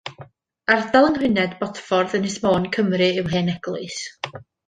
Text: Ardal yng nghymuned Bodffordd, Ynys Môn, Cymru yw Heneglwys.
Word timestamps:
Ardal 0.75 1.05
yng 1.09 1.13
nghymuned 1.17 1.53
Bodffordd, 1.59 2.17
Ynys 2.21 2.39
Môn, 2.47 2.65
Cymru 2.79 3.11
yw 3.25 3.29
Heneglwys. 3.35 4.01